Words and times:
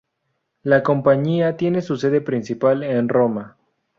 La 0.63 0.81
compañía 0.81 1.57
tiene 1.57 1.83
su 1.83 1.95
sede 1.95 2.21
principal 2.21 2.81
en 2.81 3.07
Roma. 3.07 3.57